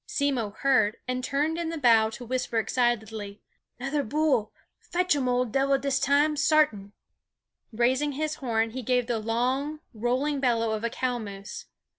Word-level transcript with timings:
Simmo 0.07 0.49
heard 0.49 0.97
and 1.07 1.23
turned 1.23 1.59
in 1.59 1.69
the 1.69 1.77
bow 1.77 2.09
to 2.09 2.25
whisper 2.25 2.57
excitedly: 2.57 3.39
"Nother 3.79 4.01
bull! 4.01 4.51
Fetch 4.79 5.15
um 5.15 5.29
Ol' 5.29 5.45
Dev'l 5.45 5.77
this 5.77 5.99
time, 5.99 6.35
sartin." 6.35 6.93
Raising 7.71 8.13
his 8.13 8.33
horn 8.41 8.71
he 8.71 8.81
gave 8.81 9.05
the 9.05 9.19
long, 9.19 9.79
rolling 9.93 10.39
bellow 10.39 10.71
of 10.71 10.83
a 10.83 10.89
cow 10.89 11.19
moose. 11.19 11.67